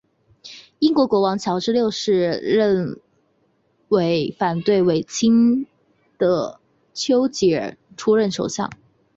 [0.79, 2.41] 英国国王乔治六世
[3.89, 5.67] 委任反对绥靖
[6.17, 6.59] 的
[6.95, 8.71] 邱吉尔出任首相。